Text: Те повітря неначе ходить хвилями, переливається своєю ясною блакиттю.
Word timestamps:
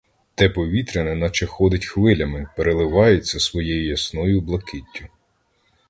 Те 0.35 0.49
повітря 0.49 1.03
неначе 1.03 1.45
ходить 1.45 1.85
хвилями, 1.85 2.47
переливається 2.57 3.39
своєю 3.39 3.87
ясною 3.87 4.41
блакиттю. 4.41 5.07